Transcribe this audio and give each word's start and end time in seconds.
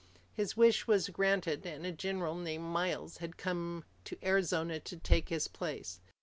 His 0.33 0.57
wish 0.57 0.87
was 0.87 1.09
granted, 1.09 1.63
and 1.63 1.85
a 1.85 1.91
general 1.91 2.33
named 2.33 2.63
Miles 2.63 3.17
had 3.17 3.37
come 3.37 3.85
to 4.05 4.17
Arizona 4.23 4.79
to 4.79 4.97
take 4.97 5.29
his 5.29 5.47
place. 5.47 5.99